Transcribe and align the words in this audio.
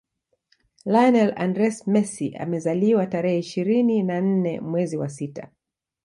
Lionel 0.85 1.33
Andres 1.35 1.85
Messi 1.87 2.35
amezaliwa 2.35 3.07
tarehe 3.07 3.39
ishirini 3.39 4.03
na 4.03 4.21
nne 4.21 4.59
mwezi 4.61 4.97
wa 4.97 5.09
sita 5.09 5.49